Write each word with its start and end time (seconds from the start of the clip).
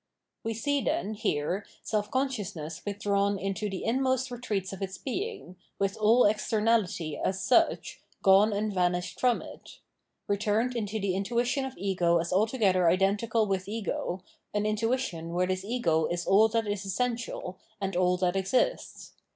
We 0.43 0.55
see 0.55 0.81
then, 0.81 1.13
here, 1.13 1.63
self 1.83 2.09
consciousness 2.09 2.83
withdrawn 2.83 3.37
into 3.37 3.69
the 3.69 3.85
inmost 3.85 4.31
retreats 4.31 4.73
of 4.73 4.81
its 4.81 4.97
being, 4.97 5.57
with 5.77 5.95
all 5.95 6.25
externality, 6.25 7.21
as 7.23 7.39
such, 7.39 7.99
gone 8.23 8.51
and 8.51 8.73
vanished 8.73 9.19
from 9.19 9.43
it— 9.43 9.77
returned 10.27 10.75
into 10.75 10.99
the 10.99 11.13
intuition 11.15 11.65
of 11.65 11.77
ego 11.77 12.17
as 12.17 12.33
altogether 12.33 12.89
identical 12.89 13.45
with 13.45 13.67
ego, 13.67 14.23
an 14.55 14.65
intuition 14.65 15.33
where 15.35 15.45
this 15.45 15.63
ego 15.63 16.07
is 16.07 16.25
all 16.25 16.47
that 16.47 16.65
is 16.65 16.83
essential, 16.83 17.59
and 17.79 17.95
all 17.95 18.17
that 18.17 18.35
exists. 18.35 19.13